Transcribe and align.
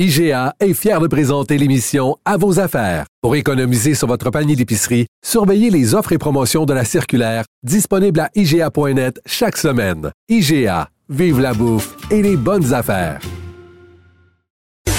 IGA 0.00 0.56
est 0.58 0.74
fier 0.74 0.98
de 0.98 1.06
présenter 1.06 1.56
l'émission 1.56 2.16
À 2.24 2.36
vos 2.36 2.58
affaires. 2.58 3.06
Pour 3.22 3.36
économiser 3.36 3.94
sur 3.94 4.08
votre 4.08 4.28
panier 4.30 4.56
d'épicerie, 4.56 5.06
surveillez 5.24 5.70
les 5.70 5.94
offres 5.94 6.10
et 6.10 6.18
promotions 6.18 6.64
de 6.64 6.74
la 6.74 6.84
circulaire 6.84 7.44
disponible 7.62 8.18
à 8.18 8.28
IGA.net 8.34 9.20
chaque 9.24 9.56
semaine. 9.56 10.10
IGA, 10.28 10.88
vive 11.08 11.38
la 11.38 11.54
bouffe 11.54 11.94
et 12.10 12.22
les 12.22 12.36
bonnes 12.36 12.74
affaires. 12.74 13.20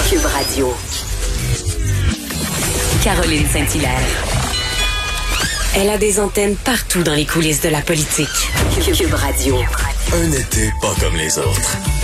Cube 0.08 0.24
Radio. 0.24 0.72
Caroline 3.04 3.46
Saint-Hilaire. 3.48 4.24
Elle 5.76 5.90
a 5.90 5.98
des 5.98 6.18
antennes 6.18 6.56
partout 6.64 7.02
dans 7.02 7.12
les 7.12 7.26
coulisses 7.26 7.60
de 7.60 7.68
la 7.68 7.82
politique. 7.82 8.28
Cube 8.80 9.12
Radio. 9.12 9.56
Un 10.14 10.32
été 10.32 10.72
pas 10.80 10.94
comme 10.98 11.16
les 11.16 11.38
autres. 11.38 11.95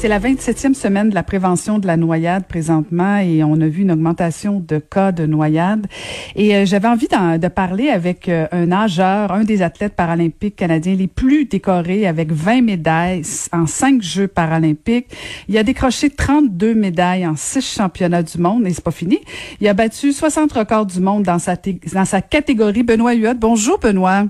C'est 0.00 0.06
la 0.06 0.20
27e 0.20 0.74
semaine 0.74 1.10
de 1.10 1.14
la 1.16 1.24
prévention 1.24 1.80
de 1.80 1.88
la 1.88 1.96
noyade 1.96 2.46
présentement 2.46 3.16
et 3.16 3.42
on 3.42 3.60
a 3.60 3.66
vu 3.66 3.82
une 3.82 3.90
augmentation 3.90 4.60
de 4.60 4.78
cas 4.78 5.10
de 5.10 5.26
noyade. 5.26 5.88
Et 6.36 6.54
euh, 6.54 6.64
j'avais 6.64 6.86
envie 6.86 7.08
de 7.08 7.48
parler 7.48 7.88
avec 7.88 8.28
euh, 8.28 8.46
un 8.52 8.66
nageur, 8.66 9.32
un 9.32 9.42
des 9.42 9.60
athlètes 9.60 9.96
paralympiques 9.96 10.54
canadiens 10.54 10.94
les 10.94 11.08
plus 11.08 11.46
décorés 11.46 12.06
avec 12.06 12.30
20 12.30 12.62
médailles 12.62 13.22
en 13.52 13.66
5 13.66 14.00
Jeux 14.00 14.28
paralympiques. 14.28 15.08
Il 15.48 15.58
a 15.58 15.64
décroché 15.64 16.10
32 16.10 16.76
médailles 16.76 17.26
en 17.26 17.34
6 17.34 17.74
championnats 17.78 18.22
du 18.22 18.38
monde 18.38 18.68
et 18.68 18.70
c'est 18.70 18.84
pas 18.84 18.92
fini. 18.92 19.18
Il 19.60 19.66
a 19.66 19.74
battu 19.74 20.12
60 20.12 20.52
records 20.52 20.86
du 20.86 21.00
monde 21.00 21.24
dans 21.24 21.40
sa, 21.40 21.56
dans 21.56 22.04
sa 22.04 22.20
catégorie. 22.20 22.84
Benoît 22.84 23.14
Huot. 23.14 23.34
Bonjour 23.34 23.80
Benoît. 23.80 24.26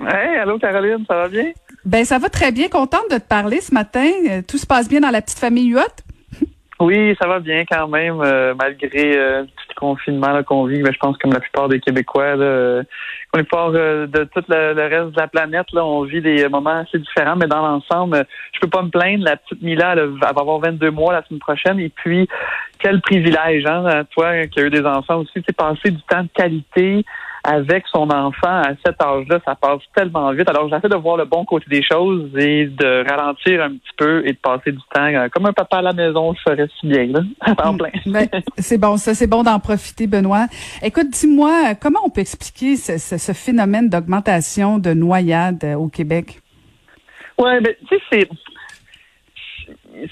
Hey, 0.00 0.38
allô 0.38 0.58
Caroline, 0.58 1.04
ça 1.06 1.14
va 1.14 1.28
bien? 1.28 1.52
Ben 1.84 2.04
ça 2.04 2.18
va 2.18 2.30
très 2.30 2.50
bien. 2.50 2.68
Contente 2.68 3.10
de 3.10 3.18
te 3.18 3.28
parler 3.28 3.60
ce 3.60 3.74
matin. 3.74 4.08
Euh, 4.30 4.42
tout 4.46 4.58
se 4.58 4.66
passe 4.66 4.88
bien 4.88 5.00
dans 5.00 5.10
la 5.10 5.20
petite 5.20 5.38
famille 5.38 5.68
Huot? 5.68 5.80
Oui, 6.80 7.14
ça 7.20 7.28
va 7.28 7.38
bien 7.38 7.64
quand 7.70 7.86
même, 7.86 8.20
euh, 8.20 8.52
malgré 8.58 9.16
euh, 9.16 9.42
le 9.42 9.74
confinement 9.76 10.42
qu'on 10.42 10.64
vit. 10.64 10.82
Mais 10.82 10.92
je 10.92 10.98
pense 10.98 11.16
comme 11.18 11.32
la 11.32 11.40
plupart 11.40 11.68
des 11.68 11.78
Québécois, 11.78 12.34
là, 12.36 12.82
la 13.32 13.42
plupart 13.42 13.70
de 13.70 14.06
tout 14.32 14.42
le, 14.48 14.88
reste 14.88 15.14
de 15.14 15.20
la 15.20 15.28
planète, 15.28 15.66
on 15.74 16.02
vit 16.02 16.20
des 16.20 16.48
moments 16.48 16.80
assez 16.80 16.98
différents. 16.98 17.36
Mais 17.36 17.46
dans 17.46 17.62
l'ensemble, 17.62 18.26
je 18.52 18.60
peux 18.60 18.68
pas 18.68 18.82
me 18.82 18.88
plaindre. 18.88 19.24
La 19.24 19.36
petite 19.36 19.62
Mila, 19.62 19.92
elle, 19.92 20.18
va 20.20 20.28
avoir 20.28 20.58
22 20.60 20.90
mois 20.90 21.12
la 21.12 21.22
semaine 21.24 21.40
prochaine. 21.40 21.78
Et 21.78 21.90
puis, 21.90 22.28
quel 22.78 23.00
privilège, 23.02 23.66
hein, 23.66 24.04
toi 24.10 24.46
qui 24.46 24.60
as 24.60 24.64
eu 24.64 24.70
des 24.70 24.84
enfants 24.84 25.18
aussi, 25.18 25.44
c'est 25.46 25.54
passer 25.54 25.90
du 25.90 26.02
temps 26.02 26.22
de 26.22 26.30
qualité 26.34 27.04
avec 27.44 27.84
son 27.92 28.10
enfant 28.10 28.62
à 28.62 28.70
cet 28.84 29.00
âge-là, 29.02 29.38
ça 29.44 29.54
passe 29.54 29.80
tellement 29.94 30.32
vite. 30.32 30.48
Alors, 30.48 30.68
j'essaie 30.70 30.88
de 30.88 30.96
voir 30.96 31.18
le 31.18 31.26
bon 31.26 31.44
côté 31.44 31.66
des 31.68 31.82
choses 31.82 32.30
et 32.38 32.66
de 32.66 33.06
ralentir 33.08 33.62
un 33.62 33.72
petit 33.72 33.92
peu 33.98 34.26
et 34.26 34.32
de 34.32 34.38
passer 34.38 34.72
du 34.72 34.80
temps 34.92 35.04
euh, 35.04 35.28
comme 35.28 35.44
un 35.44 35.52
papa 35.52 35.78
à 35.78 35.82
la 35.82 35.92
maison, 35.92 36.32
je 36.32 36.40
ferais 36.40 36.66
si 36.80 36.86
bien, 36.86 37.04
là, 37.06 37.20
en 37.64 37.76
plein. 37.76 37.90
Ben, 38.06 38.26
c'est 38.56 38.78
bon, 38.78 38.96
ça, 38.96 39.14
c'est 39.14 39.26
bon 39.26 39.42
d'en 39.42 39.60
profiter, 39.60 40.06
Benoît. 40.06 40.46
Écoute, 40.82 41.10
dis-moi, 41.10 41.74
comment 41.80 42.00
on 42.04 42.10
peut 42.10 42.22
expliquer 42.22 42.76
ce, 42.76 43.32
phénomène 43.34 43.90
d'augmentation 43.90 44.78
de 44.78 44.94
noyades 44.94 45.64
euh, 45.64 45.74
au 45.74 45.88
Québec? 45.88 46.40
Ouais, 47.38 47.60
ben, 47.60 47.74
tu 47.88 47.96
sais, 47.96 48.02
c'est 48.10 48.28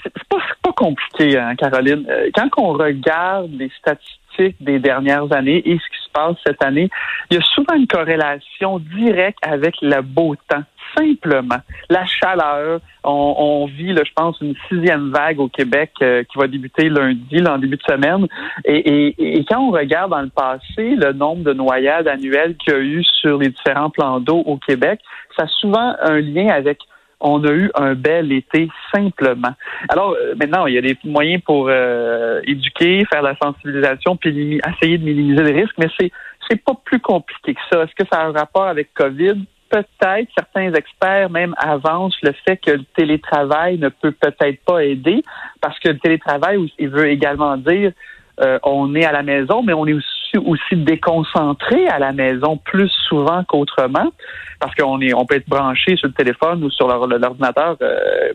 c'est 0.03 0.13
pas, 0.29 0.37
pas 0.61 0.71
compliqué, 0.71 1.37
hein, 1.37 1.55
Caroline. 1.55 2.05
Euh, 2.09 2.29
quand 2.33 2.47
on 2.57 2.73
regarde 2.73 3.51
les 3.51 3.69
statistiques 3.79 4.22
des 4.59 4.79
dernières 4.79 5.31
années 5.33 5.61
et 5.65 5.77
ce 5.77 5.97
qui 5.97 6.03
se 6.05 6.09
passe 6.11 6.35
cette 6.45 6.63
année, 6.63 6.89
il 7.29 7.35
y 7.35 7.37
a 7.37 7.43
souvent 7.43 7.75
une 7.75 7.87
corrélation 7.87 8.79
directe 8.79 9.39
avec 9.41 9.75
le 9.81 10.01
beau 10.01 10.35
temps. 10.47 10.63
Simplement, 10.95 11.57
la 11.89 12.05
chaleur. 12.05 12.79
On, 13.03 13.65
vit, 13.65 13.95
je 13.95 14.13
pense, 14.15 14.39
une 14.41 14.53
sixième 14.69 15.09
vague 15.11 15.39
au 15.39 15.49
Québec 15.49 15.91
euh, 16.01 16.23
qui 16.23 16.37
va 16.37 16.47
débuter 16.47 16.87
lundi, 16.87 17.39
là, 17.39 17.55
en 17.55 17.57
début 17.57 17.77
de 17.77 17.81
semaine. 17.81 18.27
Et, 18.63 19.39
et, 19.39 19.43
quand 19.45 19.59
on 19.59 19.71
regarde 19.71 20.11
dans 20.11 20.21
le 20.21 20.29
passé 20.29 20.95
le 20.95 21.11
nombre 21.11 21.43
de 21.43 21.53
noyades 21.53 22.07
annuelles 22.07 22.55
qu'il 22.57 22.73
y 22.73 22.75
a 22.75 22.79
eu 22.79 23.03
sur 23.03 23.39
les 23.39 23.49
différents 23.49 23.89
plans 23.89 24.19
d'eau 24.19 24.43
au 24.45 24.57
Québec, 24.57 25.01
ça 25.35 25.45
a 25.45 25.47
souvent 25.47 25.95
un 25.99 26.19
lien 26.19 26.49
avec 26.49 26.79
on 27.23 27.43
a 27.45 27.51
eu 27.51 27.71
un 27.75 27.95
bel 27.95 28.31
été 28.31 28.69
simplement. 28.93 29.53
Alors 29.89 30.11
euh, 30.11 30.35
maintenant, 30.35 30.67
il 30.67 30.75
y 30.75 30.77
a 30.77 30.81
des 30.81 30.97
moyens 31.05 31.41
pour 31.43 31.67
euh, 31.69 32.41
éduquer, 32.45 33.05
faire 33.11 33.23
la 33.23 33.35
sensibilisation, 33.41 34.17
puis 34.17 34.59
essayer 34.67 34.97
de 34.97 35.05
minimiser 35.05 35.43
les 35.43 35.61
risques, 35.61 35.75
mais 35.77 35.87
c'est 35.99 36.11
c'est 36.49 36.61
pas 36.61 36.73
plus 36.83 36.99
compliqué 36.99 37.53
que 37.53 37.61
ça. 37.71 37.83
Est-ce 37.83 37.95
que 37.95 38.07
ça 38.11 38.19
a 38.19 38.25
un 38.27 38.31
rapport 38.33 38.67
avec 38.67 38.93
COVID? 38.93 39.45
Peut-être, 39.69 40.29
certains 40.37 40.73
experts 40.73 41.29
même 41.29 41.55
avancent 41.57 42.17
le 42.21 42.33
fait 42.45 42.57
que 42.57 42.71
le 42.71 42.83
télétravail 42.95 43.79
ne 43.79 43.89
peut 43.89 44.11
peut-être 44.11 44.59
pas 44.65 44.83
aider, 44.83 45.23
parce 45.61 45.79
que 45.79 45.89
le 45.89 45.97
télétravail, 45.97 46.59
il 46.77 46.89
veut 46.89 47.07
également 47.07 47.55
dire 47.57 47.93
euh, 48.41 48.59
on 48.63 48.93
est 48.95 49.05
à 49.05 49.11
la 49.11 49.23
maison, 49.23 49.63
mais 49.63 49.73
on 49.73 49.85
est 49.87 49.93
aussi 50.37 50.75
déconcentré 50.75 51.87
à 51.87 51.99
la 51.99 52.11
maison 52.11 52.57
plus 52.57 52.91
souvent 53.07 53.43
qu'autrement 53.43 54.11
parce 54.59 54.75
qu'on 54.75 55.01
est 55.01 55.13
on 55.13 55.25
peut 55.25 55.35
être 55.35 55.49
branché 55.49 55.97
sur 55.97 56.07
le 56.07 56.13
téléphone 56.13 56.63
ou 56.63 56.69
sur 56.69 56.87
l'ordinateur 56.87 57.75
euh, 57.81 58.31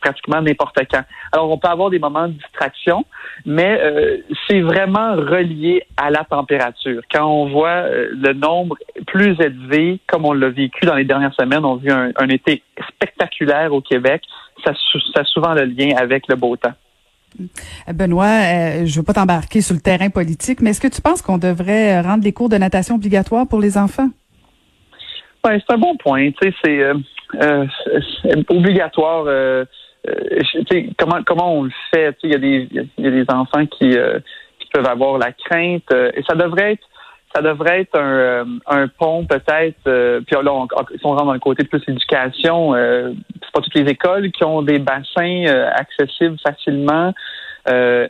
pratiquement 0.00 0.40
n'importe 0.40 0.78
quand. 0.90 1.02
Alors 1.32 1.50
on 1.50 1.58
peut 1.58 1.68
avoir 1.68 1.90
des 1.90 1.98
moments 1.98 2.28
de 2.28 2.32
distraction, 2.32 3.04
mais 3.44 3.78
euh, 3.82 4.18
c'est 4.46 4.60
vraiment 4.60 5.14
relié 5.16 5.82
à 5.96 6.10
la 6.10 6.24
température. 6.24 7.02
Quand 7.12 7.26
on 7.26 7.48
voit 7.48 7.68
euh, 7.84 8.08
le 8.12 8.32
nombre 8.32 8.76
plus 9.06 9.36
élevé, 9.40 10.00
comme 10.06 10.24
on 10.24 10.32
l'a 10.32 10.48
vécu 10.48 10.86
dans 10.86 10.94
les 10.94 11.04
dernières 11.04 11.34
semaines, 11.34 11.64
on 11.64 11.76
a 11.76 11.78
vu 11.78 11.90
un, 11.90 12.28
été 12.28 12.62
spectaculaire 12.88 13.72
au 13.72 13.80
Québec, 13.80 14.22
ça, 14.64 14.72
ça 15.14 15.20
a 15.20 15.24
souvent 15.24 15.52
le 15.52 15.64
lien 15.64 15.94
avec 15.96 16.26
le 16.28 16.36
beau 16.36 16.56
temps. 16.56 16.74
Euh, 17.88 17.92
Benoît, 17.92 18.26
euh, 18.26 18.86
je 18.86 18.96
veux 18.96 19.04
pas 19.04 19.14
t'embarquer 19.14 19.60
sur 19.60 19.74
le 19.74 19.80
terrain 19.80 20.10
politique, 20.10 20.60
mais 20.60 20.70
est-ce 20.70 20.80
que 20.80 20.88
tu 20.88 21.00
penses 21.00 21.22
qu'on 21.22 21.38
devrait 21.38 22.00
rendre 22.00 22.24
les 22.24 22.32
cours 22.32 22.48
de 22.48 22.56
natation 22.56 22.96
obligatoires 22.96 23.46
pour 23.46 23.60
les 23.60 23.78
enfants? 23.78 24.08
Oui, 25.44 25.52
c'est 25.66 25.74
un 25.74 25.78
bon 25.78 25.96
point. 25.96 26.30
Tu 26.30 26.50
sais, 26.50 26.54
c'est 26.64 26.82
euh, 26.82 27.66
obligatoire. 28.48 29.24
comment 30.98 31.22
comment 31.24 31.54
on 31.54 31.64
le 31.64 31.72
fait? 31.92 32.16
Il 32.22 32.30
y 32.30 32.34
a 32.34 32.38
des 32.38 32.68
il 32.72 33.04
y 33.04 33.06
a 33.06 33.10
des 33.10 33.24
enfants 33.28 33.64
qui, 33.66 33.90
qui 33.90 34.68
peuvent 34.72 34.88
avoir 34.88 35.18
la 35.18 35.32
crainte 35.32 35.92
et 35.92 36.22
ça 36.28 36.34
devrait 36.34 36.72
être 36.72 36.86
ça 37.36 37.42
devrait 37.42 37.82
être 37.82 37.98
un, 37.98 38.46
un 38.66 38.88
pont 38.88 39.26
peut-être. 39.26 39.76
puis 39.82 40.36
là, 40.36 40.66
si 40.90 41.04
on 41.04 41.10
rentre 41.10 41.26
dans 41.26 41.32
le 41.34 41.38
côté 41.38 41.64
plus 41.64 41.82
éducation, 41.86 42.74
euh, 42.74 43.12
c'est 43.42 43.52
pas 43.52 43.60
toutes 43.60 43.74
les 43.74 43.90
écoles 43.90 44.32
qui 44.32 44.42
ont 44.44 44.62
des 44.62 44.78
bassins 44.78 45.44
accessibles 45.74 46.38
facilement. 46.42 47.12
Euh, 47.68 48.06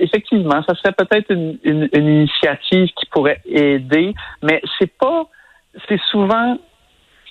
effectivement, 0.00 0.62
ça 0.66 0.74
serait 0.76 0.92
peut-être 0.92 1.30
une, 1.30 1.58
une, 1.62 1.88
initiative 1.92 2.88
qui 2.96 3.06
pourrait 3.10 3.40
aider, 3.44 4.14
mais 4.42 4.62
c'est 4.78 4.90
pas, 4.98 5.26
c'est 5.88 6.00
souvent 6.10 6.58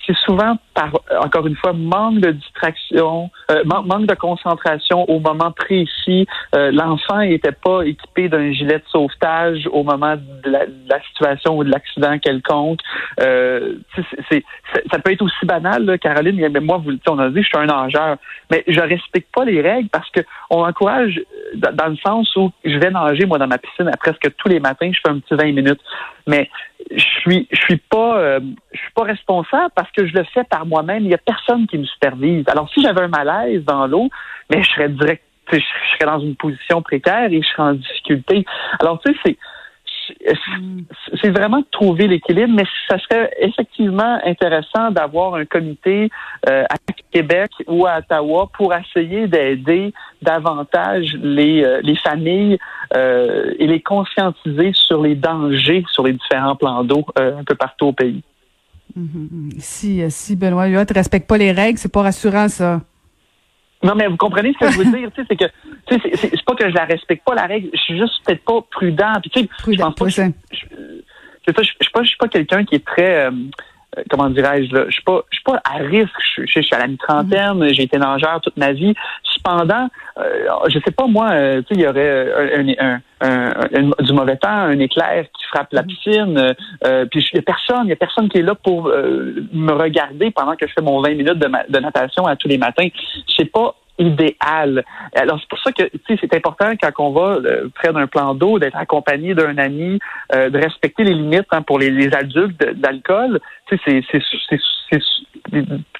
c'est 0.06 0.16
souvent 0.24 0.56
par 0.74 0.90
encore 1.22 1.46
une 1.46 1.56
fois 1.56 1.72
manque 1.72 2.20
de 2.20 2.32
distraction, 2.32 3.30
euh, 3.50 3.62
manque 3.64 4.06
de 4.06 4.14
concentration 4.14 5.08
au 5.08 5.20
moment 5.20 5.52
précis. 5.52 6.26
Euh, 6.54 6.70
l'enfant 6.72 7.20
n'était 7.20 7.52
pas 7.52 7.82
équipé 7.82 8.28
d'un 8.28 8.52
gilet 8.52 8.78
de 8.78 8.84
sauvetage 8.90 9.68
au 9.72 9.82
moment 9.82 10.16
de 10.16 10.50
la, 10.50 11.00
situation 11.08 11.56
ou 11.56 11.64
de 11.64 11.70
l'accident 11.70 12.18
quelconque. 12.18 12.80
Euh, 13.20 13.74
c'est, 14.30 14.44
ça 14.90 14.98
peut 14.98 15.12
être 15.12 15.22
aussi 15.22 15.46
banal, 15.46 15.84
là, 15.84 15.98
Caroline. 15.98 16.48
Mais 16.48 16.60
moi, 16.60 16.78
vous, 16.78 16.92
on 17.08 17.18
a 17.18 17.30
dit, 17.30 17.42
je 17.42 17.46
suis 17.46 17.58
un 17.58 17.66
nageur, 17.66 18.16
mais 18.50 18.64
je 18.66 18.80
respecte 18.80 19.32
pas 19.34 19.44
les 19.44 19.60
règles 19.60 19.88
parce 19.90 20.10
que 20.10 20.20
on 20.50 20.64
encourage 20.64 21.20
dans 21.54 21.88
le 21.88 21.96
sens 21.96 22.34
où 22.36 22.50
je 22.64 22.76
vais 22.78 22.90
nager 22.90 23.26
moi 23.26 23.38
dans 23.38 23.46
ma 23.46 23.58
piscine 23.58 23.88
à 23.88 23.96
presque 23.96 24.34
tous 24.36 24.48
les 24.48 24.60
matins. 24.60 24.90
Je 24.92 25.00
fais 25.04 25.12
un 25.12 25.18
petit 25.18 25.34
20 25.34 25.52
minutes, 25.52 25.80
mais 26.26 26.50
je 26.90 27.04
suis 27.20 27.48
je 27.50 27.60
suis 27.60 27.76
pas 27.76 28.18
euh, 28.18 28.40
je 28.72 28.78
suis 28.78 28.92
pas 28.92 29.04
responsable 29.04 29.72
parce 29.74 29.90
que 29.92 30.06
je 30.06 30.14
le 30.14 30.24
fais 30.24 30.44
par 30.44 30.66
moi-même. 30.66 31.04
Il 31.04 31.10
y 31.10 31.14
a 31.14 31.18
personne 31.18 31.66
qui 31.66 31.78
me 31.78 31.84
supervise. 31.84 32.44
Alors 32.48 32.68
si 32.70 32.82
j'avais 32.82 33.02
un 33.02 33.08
malaise 33.08 33.64
dans 33.64 33.86
l'eau, 33.86 34.08
mais 34.50 34.62
je 34.62 34.70
serais 34.70 34.88
direct, 34.88 35.22
je 35.52 35.58
serais 35.58 36.06
dans 36.06 36.20
une 36.20 36.36
position 36.36 36.82
précaire 36.82 37.28
et 37.30 37.42
je 37.42 37.48
serais 37.48 37.62
en 37.62 37.74
difficulté. 37.74 38.44
Alors 38.80 39.00
tu 39.00 39.12
sais 39.12 39.18
c'est 39.24 39.38
c'est 41.20 41.30
vraiment 41.30 41.60
de 41.60 41.66
trouver 41.70 42.06
l'équilibre, 42.06 42.52
mais 42.54 42.64
ça 42.88 42.98
serait 42.98 43.30
effectivement 43.40 44.18
intéressant 44.24 44.90
d'avoir 44.90 45.34
un 45.34 45.44
comité 45.44 46.10
euh, 46.48 46.64
à 46.68 46.76
Québec 47.10 47.50
ou 47.66 47.86
à 47.86 47.98
Ottawa 47.98 48.48
pour 48.56 48.74
essayer 48.74 49.26
d'aider 49.26 49.92
davantage 50.22 51.14
les, 51.22 51.62
euh, 51.62 51.80
les 51.82 51.96
familles 51.96 52.58
euh, 52.96 53.52
et 53.58 53.66
les 53.66 53.80
conscientiser 53.80 54.72
sur 54.72 55.02
les 55.02 55.14
dangers 55.14 55.84
sur 55.92 56.04
les 56.04 56.14
différents 56.14 56.56
plans 56.56 56.84
d'eau 56.84 57.04
un 57.16 57.44
peu 57.44 57.54
partout 57.54 57.86
au 57.86 57.92
pays. 57.92 58.22
Mm-hmm. 58.98 59.58
Si, 59.58 60.10
si 60.10 60.36
Benoît 60.36 60.66
Huot 60.66 60.84
ne 60.88 60.94
respecte 60.94 61.28
pas 61.28 61.38
les 61.38 61.52
règles, 61.52 61.78
c'est 61.78 61.92
pas 61.92 62.02
rassurant 62.02 62.48
ça. 62.48 62.80
Non, 63.84 63.94
mais 63.94 64.08
vous 64.08 64.16
comprenez 64.16 64.54
ce 64.54 64.66
que 64.66 64.72
je 64.72 64.78
veux 64.78 64.98
dire, 64.98 65.10
c'est 65.14 65.36
que 65.36 65.44
c'est 65.88 66.44
pas 66.44 66.54
que 66.54 66.70
je 66.70 66.74
la 66.74 66.84
respecte 66.84 67.24
pas 67.24 67.34
la 67.34 67.46
règle, 67.46 67.68
je 67.72 67.78
suis 67.78 67.98
juste 67.98 68.24
peut-être 68.24 68.44
pas 68.44 68.60
prudent. 68.70 69.12
Puis 69.20 69.30
tu 69.30 69.40
sais, 69.40 69.48
je 69.72 69.76
pense 69.76 69.94
pas, 69.94 70.08
je, 70.08 70.22
je, 70.52 70.66
je, 71.46 71.52
suis 71.52 71.92
pas, 71.92 72.02
je 72.02 72.08
suis 72.08 72.16
pas 72.16 72.28
quelqu'un 72.28 72.64
qui 72.64 72.76
est 72.76 72.84
très 72.84 73.26
euh, 73.26 73.30
comment 74.10 74.30
dirais-je, 74.30 74.68
je 74.86 74.90
suis 74.90 75.02
pas, 75.02 75.22
je 75.30 75.36
suis 75.36 75.44
pas 75.44 75.60
à 75.64 75.78
risque. 75.78 76.10
Je, 76.36 76.42
je, 76.46 76.60
suis 76.60 76.74
à 76.74 76.78
la 76.78 76.86
mi-trentaine, 76.86 77.72
j'ai 77.72 77.82
été 77.82 77.98
nageur 77.98 78.40
toute 78.40 78.56
ma 78.56 78.72
vie. 78.72 78.94
Cependant, 79.46 79.88
euh, 80.18 80.48
je 80.68 80.78
sais 80.78 80.90
pas 80.90 81.06
moi, 81.06 81.30
euh, 81.32 81.60
tu 81.62 81.74
sais, 81.74 81.80
il 81.80 81.80
y 81.80 81.86
aurait 81.86 82.78
un, 82.78 83.00
un, 83.20 84.02
du 84.02 84.12
mauvais 84.14 84.38
temps, 84.38 84.48
un 84.48 84.78
éclair 84.78 85.26
qui 85.36 85.44
frappe 85.48 85.72
la 85.72 85.82
piscine, 85.82 86.54
euh, 86.84 87.04
puis 87.10 87.26
il 87.32 87.36
y 87.36 87.38
a 87.40 87.42
personne, 87.42 87.82
il 87.84 87.90
y 87.90 87.92
a 87.92 87.96
personne 87.96 88.30
qui 88.30 88.38
est 88.38 88.42
là 88.42 88.54
pour 88.54 88.84
me 88.84 89.72
regarder 89.72 90.30
pendant 90.30 90.56
que 90.56 90.66
je 90.66 90.72
fais 90.72 90.82
mon 90.82 91.02
20 91.02 91.10
minutes 91.10 91.38
de, 91.38 91.48
de 91.68 91.78
natation 91.78 92.26
à 92.26 92.36
tous 92.36 92.48
les 92.48 92.56
matins. 92.56 92.88
Je 93.28 93.34
sais 93.34 93.44
pas 93.44 93.74
idéal. 93.98 94.84
Alors 95.14 95.38
c'est 95.40 95.48
pour 95.48 95.58
ça 95.60 95.72
que 95.72 95.82
c'est 96.08 96.34
important 96.34 96.72
quand 96.80 96.92
on 96.98 97.12
va 97.12 97.36
euh, 97.36 97.68
près 97.74 97.92
d'un 97.92 98.06
plan 98.06 98.34
d'eau 98.34 98.58
d'être 98.58 98.76
accompagné 98.76 99.34
d'un 99.34 99.56
ami, 99.58 99.98
euh, 100.34 100.50
de 100.50 100.58
respecter 100.58 101.04
les 101.04 101.14
limites 101.14 101.46
hein, 101.50 101.62
pour 101.62 101.78
les, 101.78 101.90
les 101.90 102.12
adultes 102.14 102.58
d'alcool. 102.74 103.40
C'est 103.68 104.02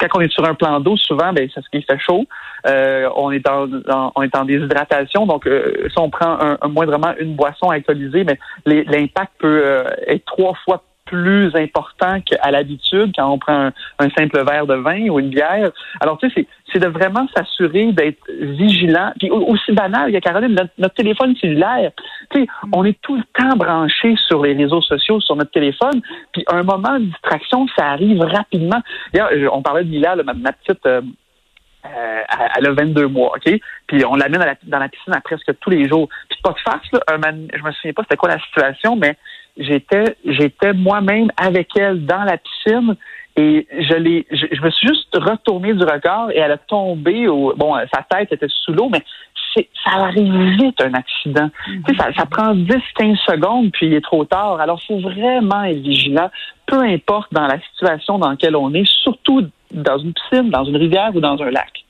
quand 0.00 0.08
on 0.14 0.20
est 0.20 0.32
sur 0.32 0.44
un 0.44 0.54
plan 0.54 0.80
d'eau, 0.80 0.96
souvent, 0.96 1.32
ben, 1.32 1.48
c'est 1.54 1.62
ce 1.62 1.68
qui 1.70 1.82
fait 1.82 1.98
chaud. 1.98 2.24
Euh, 2.66 3.08
on 3.16 3.30
est 3.30 3.46
en, 3.48 3.68
on 4.14 4.22
est 4.22 4.34
en 4.36 4.44
déshydratation, 4.44 5.26
donc 5.26 5.46
si 5.46 5.98
on 5.98 6.10
prend 6.10 6.40
un, 6.40 6.58
un, 6.60 6.68
moindrement 6.68 7.14
une 7.18 7.34
boisson 7.34 7.68
alcoolisée, 7.68 8.24
mais 8.24 8.38
l'impact 8.66 9.32
peut 9.38 9.84
être 10.06 10.24
trois 10.24 10.54
fois 10.64 10.82
plus 11.04 11.54
important 11.54 12.20
qu'à 12.20 12.50
l'habitude 12.50 13.12
quand 13.16 13.30
on 13.30 13.38
prend 13.38 13.70
un, 13.98 14.10
simple 14.16 14.44
verre 14.44 14.66
de 14.66 14.74
vin 14.74 15.08
ou 15.08 15.18
une 15.18 15.30
bière. 15.30 15.70
Alors, 16.00 16.18
tu 16.18 16.30
sais, 16.30 16.46
c'est 16.72 16.78
de 16.78 16.88
vraiment 16.88 17.26
s'assurer 17.34 17.92
d'être 17.92 18.22
vigilant. 18.40 19.12
Puis 19.18 19.30
aussi 19.30 19.72
banal, 19.72 20.10
il 20.10 20.14
y 20.14 20.16
a 20.16 20.20
Caroline, 20.20 20.56
notre, 20.78 20.94
téléphone 20.94 21.34
cellulaire, 21.36 21.90
tu 22.30 22.40
sais, 22.40 22.46
on 22.72 22.84
est 22.84 22.98
tout 23.02 23.16
le 23.16 23.24
temps 23.34 23.56
branché 23.56 24.14
sur 24.28 24.42
les 24.42 24.54
réseaux 24.54 24.82
sociaux, 24.82 25.20
sur 25.20 25.36
notre 25.36 25.50
téléphone. 25.50 26.00
Puis 26.32 26.44
un 26.48 26.62
moment 26.62 26.98
de 26.98 27.04
distraction, 27.04 27.66
ça 27.76 27.90
arrive 27.90 28.20
rapidement. 28.20 28.80
on 29.52 29.62
parlait 29.62 29.84
de 29.84 29.90
Mila, 29.90 30.16
ma, 30.16 30.52
petite... 30.52 30.84
Euh, 30.86 31.02
euh, 31.84 32.22
elle 32.56 32.66
a 32.66 32.72
22 32.72 33.08
mois, 33.08 33.34
OK? 33.36 33.60
Puis 33.86 34.04
on 34.04 34.14
l'amène 34.14 34.42
dans 34.64 34.78
la 34.78 34.88
piscine 34.88 35.14
à 35.14 35.20
presque 35.20 35.52
tous 35.60 35.70
les 35.70 35.88
jours. 35.88 36.08
Puis 36.28 36.38
pas 36.42 36.52
de 36.52 36.60
farce, 36.60 36.86
là, 36.92 37.00
un 37.08 37.20
je 37.54 37.62
me 37.62 37.72
souviens 37.72 37.92
pas 37.92 38.02
c'était 38.02 38.16
quoi 38.16 38.30
la 38.30 38.40
situation, 38.40 38.96
mais 38.96 39.16
j'étais 39.56 40.16
j'étais 40.24 40.72
moi-même 40.72 41.30
avec 41.36 41.68
elle 41.76 42.06
dans 42.06 42.24
la 42.24 42.38
piscine 42.38 42.96
et 43.36 43.66
je 43.70 43.94
l'ai 43.94 44.26
je, 44.30 44.62
me 44.62 44.70
suis 44.70 44.88
juste 44.88 45.14
retourné 45.14 45.74
du 45.74 45.84
regard 45.84 46.30
et 46.30 46.38
elle 46.38 46.52
a 46.52 46.58
tombé 46.58 47.28
au 47.28 47.54
bon 47.56 47.74
sa 47.92 48.02
tête 48.02 48.32
était 48.32 48.46
sous 48.48 48.72
l'eau 48.72 48.88
mais 48.90 49.02
c'est 49.54 49.68
ça 49.84 49.96
arrive 49.96 50.34
vite 50.58 50.80
un 50.80 50.94
accident. 50.94 51.48
Tu 51.66 51.94
sais, 51.94 52.02
ça, 52.02 52.12
ça 52.16 52.26
prend 52.26 52.54
10 52.54 52.74
15 52.96 53.18
secondes 53.28 53.70
puis 53.72 53.86
il 53.86 53.94
est 53.94 54.00
trop 54.00 54.24
tard. 54.24 54.60
Alors 54.60 54.82
faut 54.82 54.98
vraiment 54.98 55.64
être 55.64 55.80
vigilant 55.80 56.30
peu 56.66 56.80
importe 56.80 57.32
dans 57.32 57.46
la 57.46 57.60
situation 57.60 58.18
dans 58.18 58.30
laquelle 58.30 58.56
on 58.56 58.72
est, 58.74 58.86
surtout 58.86 59.46
dans 59.74 59.98
une 59.98 60.12
piscine, 60.12 60.50
dans 60.50 60.64
une 60.64 60.76
rivière 60.76 61.10
ou 61.14 61.20
dans 61.20 61.40
un 61.42 61.50
lac. 61.50 61.84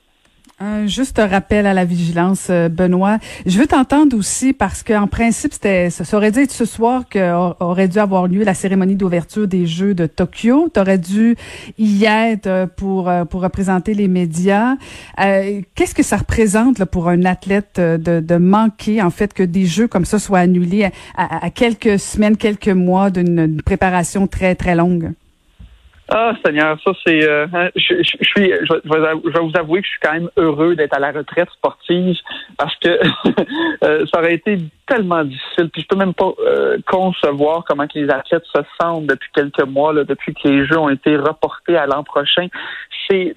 Un 0.60 0.86
juste 0.86 1.18
rappel 1.18 1.66
à 1.66 1.74
la 1.74 1.84
vigilance, 1.84 2.46
euh, 2.48 2.68
Benoît. 2.68 3.18
Je 3.44 3.58
veux 3.58 3.66
t'entendre 3.66 4.16
aussi 4.16 4.52
parce 4.52 4.84
qu'en 4.84 5.08
principe, 5.08 5.52
c'était, 5.52 5.90
ça 5.90 6.16
aurait 6.16 6.30
dû 6.30 6.38
être 6.38 6.52
ce 6.52 6.64
soir 6.64 7.02
qu'aurait 7.10 7.88
dû 7.88 7.98
avoir 7.98 8.28
lieu 8.28 8.44
la 8.44 8.54
cérémonie 8.54 8.94
d'ouverture 8.94 9.48
des 9.48 9.66
Jeux 9.66 9.94
de 9.94 10.06
Tokyo. 10.06 10.70
Tu 10.72 10.98
dû 10.98 11.36
y 11.76 12.04
être 12.04 12.46
euh, 12.46 12.66
pour 12.68 13.08
euh, 13.08 13.24
pour 13.24 13.42
représenter 13.42 13.94
les 13.94 14.06
médias. 14.06 14.76
qu'est-ce 15.16 15.94
que 15.94 16.04
ça 16.04 16.18
représente 16.18 16.84
pour 16.84 17.08
un 17.08 17.24
athlète 17.24 17.80
de, 17.80 18.20
de 18.20 18.36
manquer 18.36 19.02
en 19.02 19.10
fait 19.10 19.34
que 19.34 19.42
des 19.42 19.66
Jeux 19.66 19.88
comme 19.88 20.04
ça 20.04 20.20
soient 20.20 20.38
annulés 20.38 20.88
à 21.16 21.50
quelques 21.50 21.98
semaines, 21.98 22.36
quelques 22.36 22.68
mois 22.68 23.10
d'une 23.10 23.60
préparation 23.60 24.28
très 24.28 24.54
très 24.54 24.76
longue? 24.76 25.14
Ah, 26.10 26.34
Seigneur, 26.44 26.78
ça 26.84 26.92
c'est. 27.06 27.26
Euh, 27.26 27.46
hein, 27.54 27.70
je, 27.76 27.94
je, 28.02 28.02
suis. 28.02 28.52
Je, 28.52 28.72
vais 28.74 29.40
vous 29.40 29.56
avouer 29.56 29.80
que 29.80 29.86
je 29.86 29.90
suis 29.90 30.00
quand 30.02 30.12
même 30.12 30.28
heureux 30.36 30.76
d'être 30.76 30.94
à 30.94 31.00
la 31.00 31.12
retraite 31.12 31.48
sportive 31.50 32.16
parce 32.58 32.76
que 32.76 32.88
euh, 33.84 34.04
ça 34.12 34.20
aurait 34.20 34.34
été 34.34 34.58
tellement 34.86 35.24
difficile. 35.24 35.70
Puis 35.72 35.82
je 35.82 35.86
peux 35.86 35.96
même 35.96 36.12
pas 36.12 36.30
euh, 36.40 36.76
concevoir 36.86 37.64
comment 37.66 37.86
que 37.86 37.98
les 37.98 38.10
athlètes 38.10 38.44
se 38.54 38.60
sentent 38.78 39.06
depuis 39.06 39.30
quelques 39.34 39.64
mois, 39.66 39.94
là, 39.94 40.04
depuis 40.04 40.34
que 40.34 40.46
les 40.46 40.66
Jeux 40.66 40.78
ont 40.78 40.90
été 40.90 41.16
reportés 41.16 41.76
à 41.76 41.86
l'an 41.86 42.04
prochain. 42.04 42.48
C'est, 43.08 43.34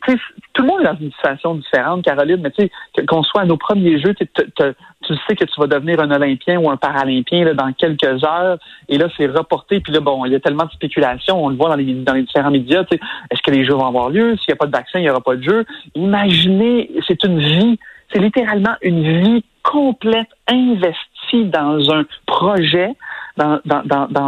tout 0.53 0.61
le 0.61 0.67
monde 0.67 0.83
dans 0.83 0.97
une 0.99 1.11
situation 1.11 1.55
différente, 1.55 2.03
Caroline. 2.03 2.41
Mais 2.41 2.51
tu 2.51 2.63
sais, 2.95 3.05
qu'on 3.05 3.23
soit 3.23 3.41
à 3.41 3.45
nos 3.45 3.57
premiers 3.57 3.99
Jeux, 3.99 4.13
tu 4.13 4.27
sais 5.15 5.35
que 5.35 5.45
tu 5.45 5.59
vas 5.59 5.67
devenir 5.67 5.99
un 5.99 6.11
Olympien 6.11 6.59
ou 6.59 6.69
un 6.69 6.77
Paralympien 6.77 7.53
dans 7.53 7.71
quelques 7.73 8.23
heures. 8.23 8.57
Et 8.89 8.97
là, 8.97 9.07
c'est 9.17 9.27
reporté. 9.27 9.79
Puis 9.79 9.93
là, 9.93 9.99
bon, 9.99 10.25
il 10.25 10.31
y 10.31 10.35
a 10.35 10.39
tellement 10.39 10.65
de 10.65 10.71
spéculation. 10.71 11.43
On 11.43 11.49
le 11.49 11.55
voit 11.55 11.69
dans 11.69 11.75
les, 11.75 11.85
différents 11.85 12.51
est-ce 12.53 13.41
que 13.41 13.51
les 13.51 13.65
jeux 13.65 13.73
vont 13.73 13.87
avoir 13.87 14.09
lieu? 14.09 14.35
S'il 14.37 14.49
n'y 14.49 14.53
a 14.53 14.57
pas 14.57 14.65
de 14.65 14.71
vaccin, 14.71 14.99
il 14.99 15.03
n'y 15.03 15.09
aura 15.09 15.21
pas 15.21 15.35
de 15.35 15.43
jeu. 15.43 15.65
Imaginez, 15.95 16.91
c'est 17.07 17.23
une 17.23 17.39
vie, 17.39 17.79
c'est 18.11 18.19
littéralement 18.19 18.75
une 18.81 19.23
vie 19.23 19.43
complète 19.63 20.29
investie 20.47 21.45
dans 21.45 21.91
un 21.91 22.05
projet, 22.25 22.93
dans, 23.37 23.59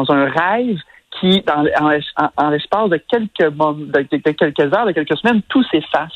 un 0.09 0.25
rêve 0.25 0.77
qui, 1.19 1.41
dans, 1.41 1.65
en, 2.37 2.49
l'espace 2.49 2.89
de 2.89 2.97
quelques, 2.97 3.53
de 3.55 4.31
quelques 4.31 4.73
heures, 4.73 4.85
de 4.85 4.91
quelques 4.91 5.17
semaines, 5.17 5.41
tout 5.49 5.63
s'efface. 5.63 6.13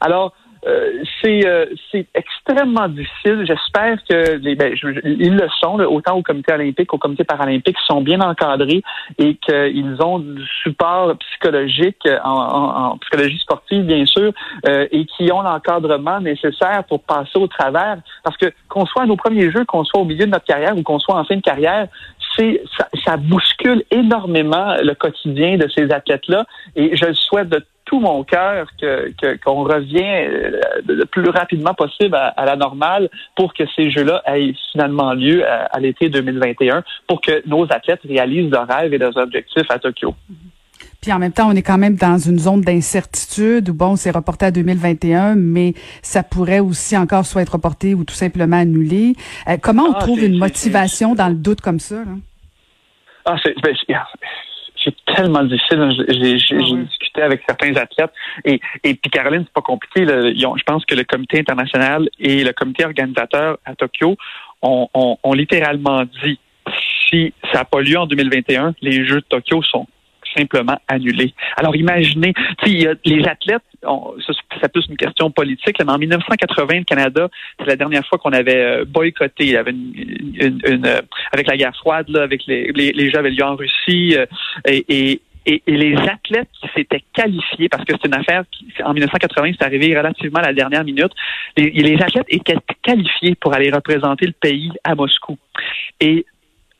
Alors, 0.00 0.34
euh, 0.66 1.02
c'est 1.22 1.46
euh, 1.46 1.66
extrêmement 2.14 2.88
difficile. 2.88 3.44
J'espère 3.46 3.98
que 4.08 4.36
les, 4.36 4.54
ben, 4.54 4.74
ils 5.04 5.34
le 5.34 5.48
sont, 5.60 5.80
autant 5.80 6.16
au 6.16 6.22
comité 6.22 6.52
olympique 6.52 6.88
qu'au 6.88 6.98
comité 6.98 7.24
paralympique, 7.24 7.76
sont 7.86 8.02
bien 8.02 8.20
encadrés 8.20 8.82
et 9.18 9.36
qu'ils 9.36 9.96
ont 10.02 10.18
du 10.18 10.44
support 10.62 11.16
psychologique 11.16 12.06
en, 12.24 12.30
en, 12.30 12.98
psychologie 12.98 13.38
sportive, 13.38 13.84
bien 13.84 14.04
sûr, 14.04 14.32
euh, 14.68 14.86
et 14.90 15.06
qui 15.06 15.32
ont 15.32 15.40
l'encadrement 15.40 16.20
nécessaire 16.20 16.84
pour 16.88 17.02
passer 17.02 17.38
au 17.38 17.46
travers. 17.46 17.98
Parce 18.22 18.36
que 18.36 18.52
qu'on 18.68 18.84
soit 18.84 19.02
à 19.02 19.06
nos 19.06 19.16
premiers 19.16 19.50
jeux, 19.50 19.64
qu'on 19.64 19.84
soit 19.84 20.00
au 20.00 20.04
milieu 20.04 20.26
de 20.26 20.30
notre 20.30 20.44
carrière 20.44 20.76
ou 20.76 20.82
qu'on 20.82 20.98
soit 20.98 21.16
en 21.16 21.24
fin 21.24 21.36
de 21.36 21.42
carrière, 21.42 21.88
c'est 22.36 22.62
ça, 22.76 22.88
ça 23.04 23.16
bouscule 23.16 23.82
énormément 23.90 24.76
le 24.82 24.94
quotidien 24.94 25.56
de 25.56 25.68
ces 25.74 25.90
athlètes-là. 25.90 26.44
Et 26.76 26.96
je 26.96 27.06
le 27.06 27.14
souhaite 27.14 27.48
de 27.48 27.64
tout 27.90 27.98
mon 27.98 28.22
cœur 28.22 28.68
que 28.80 29.12
qu'on 29.44 29.64
revient 29.64 29.98
euh, 29.98 30.60
le 30.86 31.04
plus 31.06 31.28
rapidement 31.28 31.74
possible 31.74 32.14
à, 32.14 32.44
la 32.44 32.54
normale 32.54 33.10
pour 33.34 33.52
que 33.52 33.64
ces 33.74 33.90
Jeux-là 33.90 34.22
aient 34.26 34.54
finalement 34.70 35.12
lieu 35.12 35.44
à, 35.44 35.80
l'été 35.80 36.08
2021 36.08 36.84
pour 37.08 37.20
que 37.20 37.42
nos 37.48 37.64
athlètes 37.64 38.02
réalisent 38.08 38.50
leurs 38.52 38.68
rêves 38.68 38.94
et 38.94 38.98
leurs 38.98 39.16
objectifs 39.16 39.68
à 39.68 39.80
Tokyo. 39.80 40.14
Puis 41.02 41.12
en 41.12 41.18
même 41.18 41.32
temps, 41.32 41.48
on 41.48 41.56
est 41.56 41.62
quand 41.62 41.78
même 41.78 41.96
dans 41.96 42.18
une 42.18 42.38
zone 42.38 42.60
d'incertitude 42.60 43.70
où, 43.70 43.74
bon, 43.74 43.96
c'est 43.96 44.12
reporté 44.12 44.46
à 44.46 44.50
2021, 44.52 45.34
mais 45.34 45.72
ça 46.02 46.22
pourrait 46.22 46.60
aussi 46.60 46.96
encore 46.96 47.26
soit 47.26 47.42
être 47.42 47.54
reporté 47.54 47.94
ou 47.94 48.04
tout 48.04 48.14
simplement 48.14 48.58
annulé. 48.58 49.14
Euh, 49.48 49.56
comment 49.60 49.84
on 49.84 49.94
ah, 49.94 49.98
trouve 49.98 50.22
une 50.22 50.38
motivation 50.38 51.16
dans 51.16 51.28
le 51.28 51.34
doute 51.34 51.60
comme 51.60 51.80
ça? 51.80 51.96
Là? 51.96 52.12
Ah, 53.24 53.36
c'est 53.42 53.54
ben, 53.62 53.74
c'est 54.84 54.94
tellement 55.14 55.44
difficile. 55.44 55.92
J'ai 56.08 56.56
ah 56.56 56.76
discuté 56.88 57.22
avec 57.22 57.42
certains 57.46 57.74
athlètes 57.76 58.12
et, 58.44 58.60
et 58.84 58.94
puis 58.94 59.10
Caroline, 59.10 59.44
c'est 59.44 59.52
pas 59.52 59.60
compliqué. 59.60 60.06
je 60.06 60.62
pense 60.64 60.84
que 60.84 60.94
le 60.94 61.04
comité 61.04 61.40
international 61.40 62.08
et 62.18 62.44
le 62.44 62.52
comité 62.52 62.84
organisateur 62.84 63.58
à 63.64 63.74
Tokyo 63.74 64.16
ont, 64.62 64.88
ont 64.94 65.32
littéralement 65.32 66.04
dit 66.22 66.38
si 67.08 67.32
ça 67.52 67.60
n'a 67.60 67.64
pas 67.64 67.80
lieu 67.80 67.98
en 67.98 68.06
2021, 68.06 68.74
les 68.82 69.04
Jeux 69.06 69.20
de 69.20 69.26
Tokyo 69.28 69.62
sont 69.62 69.86
simplement 70.36 70.78
annulé. 70.88 71.34
Alors 71.56 71.76
imaginez, 71.76 72.32
les 72.66 73.24
athlètes, 73.26 73.62
c'est 74.60 74.72
plus 74.72 74.86
une 74.88 74.96
question 74.96 75.30
politique, 75.30 75.76
mais 75.84 75.92
en 75.92 75.98
1980, 75.98 76.78
le 76.78 76.84
Canada, 76.84 77.28
c'est 77.58 77.66
la 77.66 77.76
dernière 77.76 78.06
fois 78.06 78.18
qu'on 78.18 78.32
avait 78.32 78.62
euh, 78.62 78.84
boycotté. 78.84 79.44
Il 79.44 79.50
y 79.50 79.56
avait 79.56 79.70
une, 79.70 80.58
euh, 80.86 81.00
avec 81.32 81.46
la 81.46 81.56
guerre 81.56 81.76
froide, 81.76 82.14
avec 82.16 82.42
les, 82.46 82.72
les, 82.72 83.10
Jeux 83.10 83.18
avaient 83.18 83.30
lieu 83.30 83.44
en 83.44 83.56
Russie, 83.56 84.16
euh, 84.16 84.26
et, 84.66 85.20
et, 85.46 85.62
les 85.66 85.96
athlètes 85.96 86.48
qui 86.60 86.68
s'étaient 86.74 87.02
qualifiés, 87.14 87.68
parce 87.68 87.84
que 87.84 87.94
c'est 88.00 88.06
une 88.06 88.14
affaire 88.14 88.44
qui, 88.50 88.66
en 88.84 88.92
1980, 88.92 89.52
c'est 89.58 89.64
arrivé 89.64 89.96
relativement 89.96 90.40
à 90.40 90.46
la 90.46 90.52
dernière 90.52 90.84
minute, 90.84 91.12
les, 91.56 91.70
les 91.70 92.02
athlètes 92.02 92.26
étaient 92.28 92.56
qualifiés 92.82 93.34
pour 93.36 93.54
aller 93.54 93.70
représenter 93.70 94.26
le 94.26 94.32
pays 94.32 94.70
à 94.84 94.94
Moscou. 94.94 95.38
Et 96.00 96.26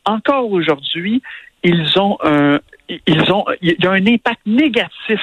encore 0.04 0.50
aujourd'hui, 0.50 1.22
ils 1.62 1.98
ont 1.98 2.18
un, 2.22 2.58
ils 3.06 3.32
ont, 3.32 3.44
il 3.62 3.76
y 3.78 3.86
a 3.86 3.90
un 3.90 4.06
impact 4.06 4.40
négatif 4.46 5.20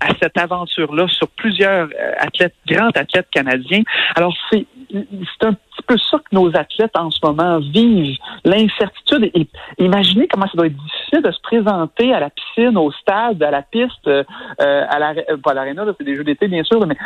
à 0.00 0.08
cette 0.20 0.38
aventure-là 0.38 1.06
sur 1.08 1.28
plusieurs 1.28 1.88
euh, 1.88 2.12
athlètes, 2.18 2.54
grands 2.66 2.90
athlètes 2.94 3.28
canadiens. 3.32 3.82
Alors, 4.14 4.34
c'est, 4.50 4.64
c'est 4.92 5.46
un 5.46 5.54
petit 5.54 5.82
peu 5.86 5.96
ça 5.98 6.18
que 6.18 6.34
nos 6.34 6.48
athlètes 6.56 6.96
en 6.96 7.10
ce 7.10 7.18
moment 7.22 7.58
vivent, 7.58 8.16
l'incertitude. 8.44 9.30
Et, 9.34 9.48
imaginez 9.78 10.28
comment 10.28 10.46
ça 10.46 10.56
doit 10.56 10.66
être 10.66 10.76
difficile 10.76 11.22
de 11.22 11.32
se 11.32 11.40
présenter 11.40 12.12
à 12.12 12.20
la 12.20 12.30
piscine, 12.30 12.76
au 12.78 12.92
stade, 12.92 13.42
à 13.42 13.50
la 13.50 13.62
piste, 13.62 14.06
euh, 14.06 14.22
à 14.58 14.98
la, 14.98 15.14
euh, 15.30 15.36
pas 15.42 15.50
à 15.50 15.54
l'aréna, 15.54 15.84
c'est 15.98 16.04
des 16.04 16.14
jeux 16.14 16.24
d'été 16.24 16.46
bien 16.46 16.62
sûr, 16.62 16.86
mais 16.86 16.96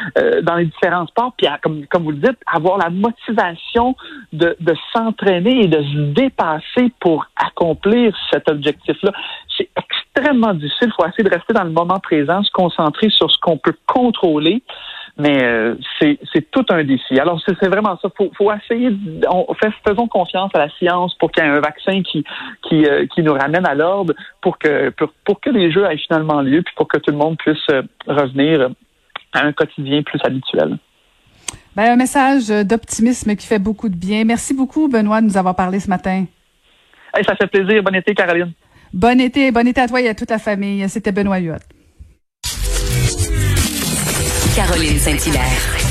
dans 0.42 0.56
les 0.56 0.66
différents 0.66 1.06
sports, 1.06 1.32
puis 1.37 1.47
comme, 1.62 1.87
comme 1.87 2.04
vous 2.04 2.11
le 2.11 2.18
dites, 2.18 2.38
avoir 2.47 2.76
la 2.76 2.90
motivation 2.90 3.97
de, 4.32 4.56
de 4.61 4.75
s'entraîner 4.92 5.64
et 5.64 5.68
de 5.68 5.82
se 5.82 5.99
dépasser 6.12 6.92
pour 7.00 7.26
accomplir 7.37 8.14
cet 8.30 8.50
objectif-là. 8.50 9.12
Extrêmement 10.14 10.54
difficile. 10.54 10.88
Il 10.88 10.92
faut 10.97 11.07
essayer 11.07 11.25
de 11.25 11.35
rester 11.35 11.52
dans 11.52 11.64
le 11.64 11.71
moment 11.71 11.99
présent, 12.00 12.42
se 12.42 12.50
concentrer 12.50 13.09
sur 13.11 13.31
ce 13.31 13.37
qu'on 13.40 13.59
peut 13.59 13.75
contrôler. 13.87 14.62
Mais 15.19 15.45
euh, 15.45 15.75
c'est 16.00 16.50
tout 16.50 16.64
un 16.71 16.85
défi. 16.85 17.21
Alors, 17.21 17.38
c'est 17.47 17.69
vraiment 17.69 17.99
ça. 18.00 18.09
Faut, 18.16 18.31
faut 18.37 18.50
essayer. 18.50 18.90
On 19.28 19.52
fait, 19.54 19.71
faisons 19.87 20.09
confiance 20.09 20.50
à 20.54 20.59
la 20.59 20.71
science 20.78 21.14
pour 21.16 21.31
qu'il 21.31 21.45
y 21.45 21.47
ait 21.47 21.50
un 21.50 21.61
vaccin 21.61 22.02
qui 22.02 22.25
qui, 22.66 22.87
euh, 22.87 23.07
qui 23.14 23.23
nous 23.23 23.35
ramène 23.35 23.66
à 23.66 23.75
l'ordre, 23.75 24.14
pour 24.40 24.59
que 24.59 24.88
pour, 24.90 25.11
pour, 25.26 25.40
que 25.40 25.50
les 25.50 25.71
jeux 25.71 25.85
aient 25.85 25.99
finalement 25.99 26.40
lieu, 26.40 26.62
puis 26.62 26.75
pour 26.76 26.88
que 26.88 26.97
tout 26.97 27.11
le 27.11 27.19
monde 27.19 27.37
puisse 27.37 27.59
euh, 27.71 27.83
revenir 28.07 28.71
à 29.35 29.45
un 29.45 29.52
quotidien 29.52 30.02
plus 30.02 30.21
habituel. 30.25 30.78
Ben, 31.76 31.92
un 31.92 31.97
message 31.97 32.49
d'optimisme 32.49 33.37
qui 33.37 33.47
fait 33.47 33.59
beaucoup 33.59 33.90
de 33.90 33.97
bien. 33.97 34.25
Merci 34.25 34.54
beaucoup, 34.54 34.88
Benoît, 34.88 35.21
de 35.21 35.26
nous 35.26 35.37
avoir 35.37 35.54
parlé 35.54 35.78
ce 35.78 35.90
matin. 35.90 36.25
Hey, 37.14 37.25
ça 37.25 37.37
fait 37.37 37.47
plaisir. 37.49 37.83
Bon 37.83 37.95
été, 37.95 38.14
Caroline. 38.14 38.52
Bon 38.93 39.19
été, 39.19 39.51
bon 39.51 39.67
été 39.67 39.81
à 39.81 39.89
toi 39.89 40.03
et 40.03 40.09
à 40.09 40.15
toute 40.15 40.31
la 40.31 40.39
famille. 40.39 40.87
C'était 40.89 41.13
Benoît 41.13 41.39
Huot. 41.39 41.55
Caroline 44.55 44.99
Saint-Hilaire. 44.99 45.82